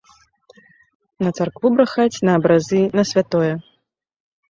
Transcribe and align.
На 1.27 1.35
царкву 1.41 1.71
брахаць, 1.77 2.21
на 2.31 2.41
абразы, 2.41 2.83
на 3.01 3.09
святое. 3.15 3.53